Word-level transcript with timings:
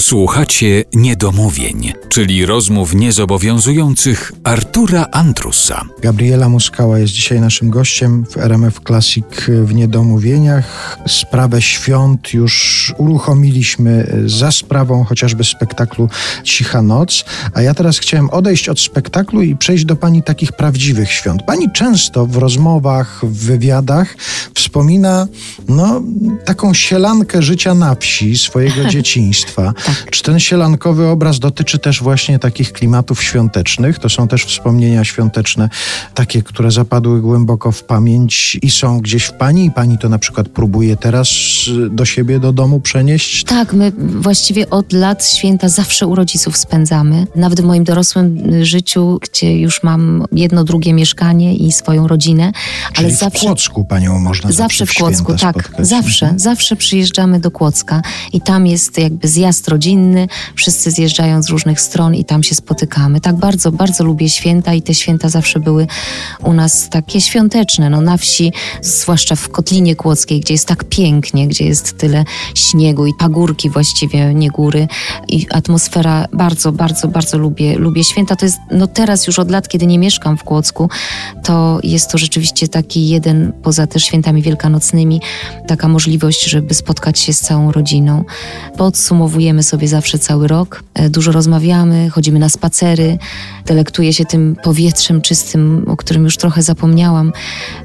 Słuchacie 0.00 0.84
niedomówień, 0.94 1.92
czyli 2.08 2.46
rozmów 2.46 2.94
niezobowiązujących 2.94 4.32
Artura 4.44 5.06
Andrusa. 5.12 5.84
Gabriela 6.02 6.48
Muskała 6.48 6.98
jest 6.98 7.12
dzisiaj 7.12 7.40
naszym 7.40 7.70
gościem 7.70 8.24
w 8.30 8.36
RMF 8.36 8.80
Classic 8.86 9.24
w 9.46 9.74
Niedomówieniach. 9.74 10.98
Sprawę 11.06 11.62
świąt 11.62 12.34
już 12.34 12.94
uruchomiliśmy 12.98 14.22
za 14.26 14.52
sprawą 14.52 15.04
chociażby 15.04 15.44
spektaklu 15.44 16.08
Cicha 16.44 16.82
Noc, 16.82 17.24
a 17.54 17.62
ja 17.62 17.74
teraz 17.74 17.98
chciałem 17.98 18.30
odejść 18.30 18.68
od 18.68 18.80
spektaklu 18.80 19.42
i 19.42 19.56
przejść 19.56 19.84
do 19.84 19.96
pani 19.96 20.22
takich 20.22 20.52
prawdziwych 20.52 21.12
świąt. 21.12 21.42
Pani 21.42 21.72
często 21.72 22.26
w 22.26 22.36
rozmowach, 22.36 23.20
w 23.22 23.46
wywiadach 23.46 24.16
wspomina 24.54 25.26
no, 25.68 26.02
taką 26.44 26.74
sielankę 26.74 27.42
życia 27.42 27.74
na 27.74 27.94
wsi 27.94 28.38
swojego 28.38 28.84
dzieciństwa. 28.94 29.74
Tak. 29.86 30.10
Czy 30.10 30.22
ten 30.22 30.40
sielankowy 30.40 31.06
obraz 31.06 31.38
dotyczy 31.38 31.78
też 31.78 32.02
właśnie 32.02 32.38
takich 32.38 32.72
klimatów 32.72 33.22
świątecznych? 33.22 33.98
To 33.98 34.08
są 34.08 34.28
też 34.28 34.44
wspomnienia 34.44 35.04
świąteczne, 35.04 35.68
takie, 36.14 36.42
które 36.42 36.70
zapadły 36.70 37.20
głęboko 37.20 37.72
w 37.72 37.84
pamięć 37.84 38.58
i 38.62 38.70
są 38.70 39.00
gdzieś 39.00 39.24
w 39.24 39.32
pani, 39.32 39.64
i 39.64 39.70
pani 39.70 39.98
to 39.98 40.08
na 40.08 40.18
przykład 40.18 40.48
próbuje 40.48 40.96
teraz 40.96 41.28
y, 41.86 41.90
do 41.90 42.04
siebie, 42.04 42.40
do 42.40 42.52
domu 42.52 42.80
przenieść? 42.80 43.44
Tak, 43.44 43.72
my 43.72 43.92
właściwie 43.98 44.70
od 44.70 44.92
lat 44.92 45.26
święta 45.26 45.68
zawsze 45.68 46.06
u 46.06 46.14
rodziców 46.14 46.56
spędzamy. 46.56 47.26
Nawet 47.36 47.60
w 47.60 47.64
moim 47.64 47.84
dorosłym 47.84 48.54
y, 48.54 48.64
życiu, 48.66 49.18
gdzie 49.22 49.58
już 49.58 49.82
mam 49.82 50.24
jedno, 50.32 50.64
drugie 50.64 50.92
mieszkanie 50.92 51.54
i 51.56 51.72
swoją 51.72 52.08
rodzinę, 52.08 52.52
Czyli 52.92 53.06
ale 53.06 53.14
w 53.16 53.18
zawsze. 53.18 53.46
Kłodzku 53.46 53.84
panią 53.84 54.18
można 54.18 54.52
Zawsze 54.52 54.86
w 54.86 54.94
Kłodzku, 54.94 55.34
tak. 55.34 55.40
spotkać. 55.64 55.86
Zawsze, 55.88 56.26
Mhm. 56.26 56.38
zawsze 56.40 56.76
przyjeżdżamy 56.76 57.40
do 57.40 57.50
Kłodzka 57.50 58.02
i 58.32 58.40
tam 58.40 58.66
jest 58.66 58.98
jakby 58.98 59.28
zjazd 59.28 59.68
rodzinny, 59.74 60.28
wszyscy 60.54 60.90
zjeżdżają 60.90 61.42
z 61.42 61.48
różnych 61.48 61.80
stron 61.80 62.14
i 62.14 62.24
tam 62.24 62.42
się 62.42 62.54
spotykamy. 62.54 63.20
Tak 63.20 63.36
bardzo, 63.36 63.72
bardzo 63.72 64.04
lubię 64.04 64.28
święta 64.28 64.74
i 64.74 64.82
te 64.82 64.94
święta 64.94 65.28
zawsze 65.28 65.60
były 65.60 65.86
u 66.42 66.52
nas 66.52 66.88
takie 66.88 67.20
świąteczne. 67.20 67.90
No 67.90 68.00
na 68.00 68.16
wsi, 68.16 68.52
zwłaszcza 68.82 69.36
w 69.36 69.48
Kotlinie 69.48 69.96
Kłodzkiej, 69.96 70.40
gdzie 70.40 70.54
jest 70.54 70.68
tak 70.68 70.84
pięknie, 70.84 71.48
gdzie 71.48 71.64
jest 71.64 71.98
tyle 71.98 72.24
śniegu 72.54 73.06
i 73.06 73.14
pagórki 73.18 73.70
właściwie, 73.70 74.34
nie 74.34 74.50
góry 74.50 74.88
i 75.28 75.46
atmosfera 75.50 76.26
bardzo, 76.32 76.72
bardzo, 76.72 77.08
bardzo 77.08 77.38
lubię, 77.38 77.78
lubię 77.78 78.04
święta. 78.04 78.36
To 78.36 78.46
jest, 78.46 78.58
no 78.70 78.86
teraz 78.86 79.26
już 79.26 79.38
od 79.38 79.50
lat, 79.50 79.68
kiedy 79.68 79.86
nie 79.86 79.98
mieszkam 79.98 80.38
w 80.38 80.44
Kłodzku, 80.44 80.88
to 81.44 81.80
jest 81.82 82.10
to 82.10 82.18
rzeczywiście 82.18 82.68
taki 82.68 83.08
jeden, 83.08 83.52
poza 83.62 83.86
też 83.86 84.04
świętami 84.04 84.42
wielkanocnymi, 84.42 85.20
taka 85.68 85.88
możliwość, 85.88 86.44
żeby 86.44 86.74
spotkać 86.74 87.18
się 87.18 87.32
z 87.32 87.40
całą 87.40 87.72
rodziną. 87.72 88.24
Podsumowujemy 88.76 89.62
sobie 89.64 89.88
zawsze 89.88 90.18
cały 90.18 90.48
rok, 90.48 90.82
e, 90.94 91.10
dużo 91.10 91.32
rozmawiamy, 91.32 92.10
chodzimy 92.10 92.38
na 92.38 92.48
spacery, 92.48 93.18
delektuję 93.66 94.12
się 94.12 94.24
tym 94.24 94.56
powietrzem 94.62 95.20
czystym, 95.22 95.84
o 95.88 95.96
którym 95.96 96.24
już 96.24 96.36
trochę 96.36 96.62
zapomniałam. 96.62 97.32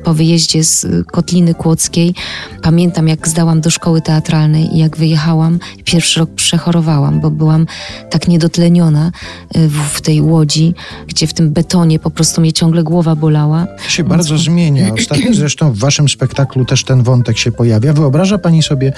Po 0.03 0.13
wyjeździe 0.13 0.63
z 0.63 0.87
Kotliny 1.11 1.53
Kłodzkiej 1.53 2.13
pamiętam, 2.61 3.07
jak 3.07 3.27
zdałam 3.27 3.61
do 3.61 3.69
szkoły 3.69 4.01
teatralnej 4.01 4.75
i 4.75 4.79
jak 4.79 4.97
wyjechałam, 4.97 5.59
pierwszy 5.85 6.19
rok 6.19 6.29
przechorowałam, 6.35 7.21
bo 7.21 7.31
byłam 7.31 7.65
tak 8.09 8.27
niedotleniona 8.27 9.11
y, 9.57 9.67
w, 9.67 9.77
w 9.77 10.01
tej 10.01 10.21
łodzi, 10.21 10.73
gdzie 11.07 11.27
w 11.27 11.33
tym 11.33 11.51
betonie 11.51 11.99
po 11.99 12.09
prostu 12.09 12.41
mnie 12.41 12.53
ciągle 12.53 12.83
głowa 12.83 13.15
bolała. 13.15 13.67
To 13.83 13.89
się 13.89 14.03
bardzo 14.03 14.37
zmienia. 14.37 14.93
Ostatnio 14.93 15.33
zresztą 15.41 15.71
w 15.71 15.77
waszym 15.77 16.09
spektaklu 16.09 16.65
też 16.65 16.83
ten 16.83 17.03
wątek 17.03 17.37
się 17.37 17.51
pojawia. 17.51 17.93
Wyobraża 17.93 18.37
pani 18.37 18.63
sobie 18.63 18.93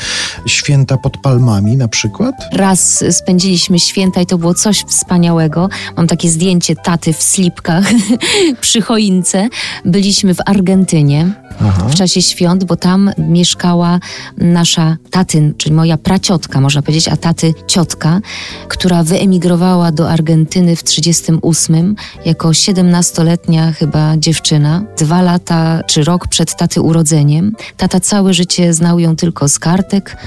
święta 0.45 0.97
pod 0.97 1.17
palmami 1.17 1.77
na 1.77 1.87
przykład? 1.87 2.35
Raz 2.71 3.03
spędziliśmy 3.11 3.79
święta 3.79 4.21
i 4.21 4.25
to 4.25 4.37
było 4.37 4.53
coś 4.53 4.83
wspaniałego. 4.87 5.69
Mam 5.97 6.07
takie 6.07 6.29
zdjęcie 6.29 6.75
taty 6.75 7.13
w 7.13 7.23
slipkach 7.23 7.85
przy 8.61 8.81
choince. 8.81 9.49
Byliśmy 9.85 10.35
w 10.35 10.37
Argentynie 10.45 11.33
Aha. 11.61 11.87
w 11.89 11.95
czasie 11.95 12.21
świąt, 12.21 12.63
bo 12.63 12.75
tam 12.75 13.11
mieszkała 13.17 13.99
nasza 14.37 14.97
tatyn, 15.09 15.53
czyli 15.57 15.75
moja 15.75 15.97
praciotka, 15.97 16.61
można 16.61 16.81
powiedzieć, 16.81 17.07
a 17.07 17.17
taty 17.17 17.53
ciotka, 17.67 18.21
która 18.67 19.03
wyemigrowała 19.03 19.91
do 19.91 20.09
Argentyny 20.09 20.75
w 20.75 20.83
38 20.83 21.95
jako 22.25 22.49
17-letnia 22.49 23.71
chyba 23.71 24.17
dziewczyna. 24.17 24.83
Dwa 24.97 25.21
lata 25.21 25.81
czy 25.87 26.03
rok 26.03 26.27
przed 26.27 26.55
taty 26.55 26.81
urodzeniem. 26.81 27.55
Tata 27.77 27.99
całe 27.99 28.33
życie 28.33 28.73
znał 28.73 28.99
ją 28.99 29.15
tylko 29.15 29.47
z 29.47 29.59
kartek 29.59 30.17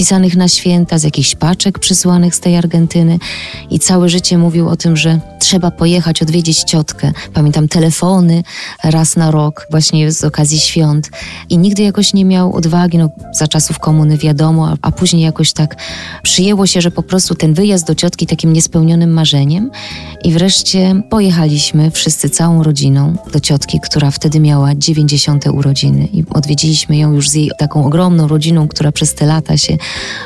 pisanych 0.00 0.36
na 0.36 0.48
święta, 0.48 0.98
z 0.98 1.02
jakichś 1.02 1.34
paczek 1.34 1.78
przysłanych 1.78 2.34
z 2.34 2.40
tej 2.40 2.56
Argentyny 2.56 3.18
i 3.70 3.78
całe 3.78 4.08
życie 4.08 4.38
mówił 4.38 4.68
o 4.68 4.76
tym, 4.76 4.96
że 4.96 5.20
trzeba 5.40 5.70
pojechać 5.70 6.22
odwiedzić 6.22 6.58
ciotkę. 6.58 7.12
Pamiętam 7.34 7.68
telefony 7.68 8.42
raz 8.84 9.16
na 9.16 9.30
rok, 9.30 9.66
właśnie 9.70 10.12
z 10.12 10.24
okazji 10.24 10.60
świąt 10.60 11.10
i 11.48 11.58
nigdy 11.58 11.82
jakoś 11.82 12.14
nie 12.14 12.24
miał 12.24 12.52
odwagi, 12.52 12.98
no 12.98 13.10
za 13.32 13.48
czasów 13.48 13.78
komuny 13.78 14.18
wiadomo, 14.18 14.68
a, 14.68 14.76
a 14.82 14.92
później 14.92 15.22
jakoś 15.22 15.52
tak 15.52 15.76
przyjęło 16.22 16.66
się, 16.66 16.80
że 16.80 16.90
po 16.90 17.02
prostu 17.02 17.34
ten 17.34 17.54
wyjazd 17.54 17.86
do 17.86 17.94
ciotki 17.94 18.26
takim 18.26 18.52
niespełnionym 18.52 19.12
marzeniem 19.12 19.70
i 20.24 20.32
wreszcie 20.32 21.02
pojechaliśmy 21.10 21.90
wszyscy 21.90 22.30
całą 22.30 22.62
rodziną 22.62 23.16
do 23.32 23.40
ciotki, 23.40 23.80
która 23.80 24.10
wtedy 24.10 24.40
miała 24.40 24.74
90. 24.74 25.46
urodziny 25.46 26.08
i 26.12 26.24
odwiedziliśmy 26.30 26.96
ją 26.96 27.12
już 27.12 27.28
z 27.28 27.34
jej 27.34 27.50
taką 27.58 27.86
ogromną 27.86 28.28
rodziną, 28.28 28.68
która 28.68 28.92
przez 28.92 29.14
te 29.14 29.26
lata 29.26 29.56
się 29.56 29.76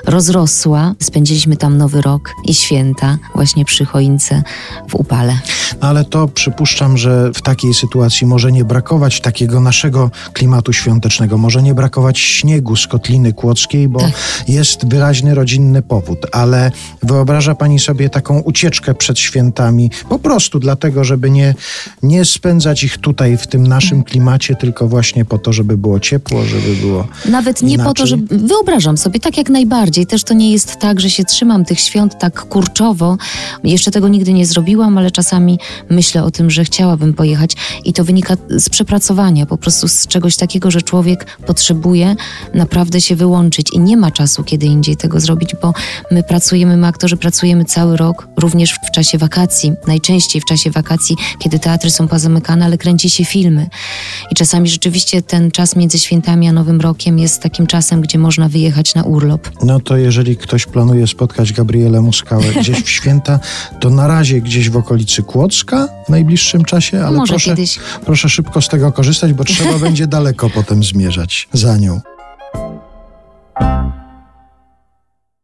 rozrosła. 0.07 0.95
Spędziliśmy 1.03 1.57
tam 1.57 1.77
nowy 1.77 2.01
rok 2.03 2.31
i 2.45 2.55
święta 2.55 3.19
właśnie 3.35 3.65
przy 3.65 3.85
choince 3.85 4.43
w 4.89 4.95
upale. 4.95 5.39
No 5.83 5.89
ale 5.89 6.05
to 6.05 6.29
przypuszczam, 6.29 6.99
że 6.99 7.31
w 7.35 7.43
takiej 7.43 7.75
sytuacji 7.75 8.27
może 8.27 8.53
nie 8.53 8.65
brakować 8.65 9.21
takiego 9.21 9.61
naszego 9.61 10.11
klimatu 10.33 10.73
świątecznego, 10.73 11.39
może 11.39 11.63
nie 11.63 11.75
brakować 11.75 12.19
śniegu 12.19 12.77
z 12.77 12.87
Kotliny 12.87 13.33
Kłodzkiej, 13.33 13.89
bo 13.89 14.01
Tak. 14.01 14.11
jest 14.49 14.89
wyraźny 14.89 15.35
rodzinny 15.35 15.83
powód, 15.83 16.19
ale 16.33 16.71
wyobraża 17.03 17.55
pani 17.55 17.79
sobie 17.79 18.11
taką 18.11 18.39
ucieczkę 18.41 18.95
przed 18.95 19.19
świętami, 19.19 19.91
po 20.09 20.19
prostu 20.19 20.59
dlatego, 20.59 21.05
żeby 21.05 21.31
nie, 21.31 21.55
nie 22.03 22.25
spędzać 22.25 22.85
ich 22.85 22.99
tutaj 22.99 23.37
w 23.37 23.47
tym 23.47 23.67
naszym 23.67 24.03
klimacie, 24.05 24.57
tylko 24.57 24.89
właśnie 24.89 25.25
po 25.25 25.39
to, 25.39 25.53
żeby 25.53 25.77
było 25.79 26.01
ciepło, 26.01 26.45
żeby 26.45 26.77
było 26.77 27.07
Nawet 27.29 27.63
nie 27.63 27.79
po 27.79 27.95
to, 27.95 28.05
Inaczej? 28.07 28.27
że 28.31 28.39
wyobrażam 28.47 28.97
sobie 28.97 29.21
tak 29.21 29.37
jak 29.37 29.44
najbardziej. 29.49 30.07
Też 30.07 30.25
to 30.25 30.35
nie 30.35 30.53
jest 30.53 30.77
tak, 30.77 31.01
że 31.01 31.11
się 31.11 31.25
trzymam 31.25 31.65
tych 31.65 31.81
świąt 31.81 32.19
tak 32.19 32.49
kurczowo. 32.49 33.17
Jeszcze 33.65 33.91
tego 33.91 34.09
nigdy 34.09 34.33
nie 34.33 34.47
zrobiłam, 34.47 34.99
ale 34.99 35.11
czasami 35.11 35.59
myślę 35.91 36.25
o 36.25 36.31
tym, 36.31 36.51
że 36.51 36.65
chciałabym 36.65 37.15
pojechać 37.15 37.53
i 37.85 37.93
to 37.93 38.05
wynika 38.05 38.37
z 38.51 38.69
przepracowania, 38.69 39.47
po 39.47 39.59
prostu 39.59 39.89
z 39.89 40.07
czegoś 40.07 40.37
takiego, 40.37 40.71
że 40.71 40.83
człowiek 40.83 41.39
potrzebuje 41.47 42.17
naprawdę 42.55 43.01
się 43.01 43.17
wyłączyć 43.17 43.73
i 43.73 43.81
nie 43.81 43.97
ma 43.97 44.11
czasu 44.11 44.45
kiedy 44.45 44.67
indziej 44.67 44.97
tego 44.97 45.21
zrobić, 45.21 45.55
bo 45.63 45.73
my 46.11 46.23
pracujemy, 46.23 46.77
my 46.77 46.87
aktorzy 46.87 47.17
pracujemy 47.17 47.65
cały 47.65 47.97
rok, 47.97 48.29
również 48.37 48.73
w 48.73 48.91
czasie 48.91 49.19
wakacji, 49.19 49.73
najczęściej 49.87 50.43
w 50.43 50.45
czasie 50.45 50.71
wakacji, 50.71 51.17
kiedy 51.39 51.59
teatry 51.59 51.91
są 51.91 52.09
pozamykane, 52.09 52.65
ale 52.65 52.79
kręci 52.79 53.11
się 53.11 53.25
filmy. 53.25 53.69
I 54.31 54.35
czasami 54.35 54.69
rzeczywiście 54.69 55.23
ten 55.23 55.51
czas 55.51 55.77
między 55.77 55.99
świętami 55.99 56.49
a 56.49 56.53
Nowym 56.53 56.81
Rokiem 56.81 57.19
jest 57.19 57.43
takim 57.43 57.67
czasem, 57.67 58.01
gdzie 58.01 58.19
można 58.19 58.49
wyjechać 58.49 58.95
na 58.95 59.03
urlop. 59.35 59.65
No 59.65 59.81
to 59.81 59.97
jeżeli 59.97 60.37
ktoś 60.37 60.67
planuje 60.67 61.07
spotkać 61.07 61.53
Gabrielę 61.53 62.01
Muskałę 62.01 62.45
gdzieś 62.61 62.83
w 62.83 62.89
święta, 62.89 63.39
to 63.81 63.91
na 63.91 64.07
razie 64.07 64.41
gdzieś 64.41 64.71
w 64.71 64.77
okolicy 64.77 65.23
Kłodzka 65.23 65.89
w 66.07 66.09
najbliższym 66.09 66.65
czasie, 66.65 67.05
ale 67.05 67.17
Może 67.17 67.33
proszę, 67.33 67.51
kiedyś. 67.51 67.79
proszę 68.07 68.29
szybko 68.29 68.61
z 68.61 68.69
tego 68.69 68.93
korzystać, 68.93 69.33
bo 69.33 69.45
trzeba 69.45 69.79
będzie 69.89 70.07
daleko 70.07 70.51
potem 70.51 70.85
zmierzać 70.85 71.49
za 71.53 71.77
nią. 71.77 72.01